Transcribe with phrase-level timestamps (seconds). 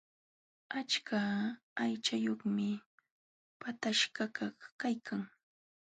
[0.79, 1.19] Achka
[1.81, 2.69] aychayuqmi
[3.59, 5.21] pataskakaq kaykan.